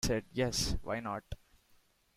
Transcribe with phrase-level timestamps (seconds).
[0.03, 1.21] He said, "Yes, why not?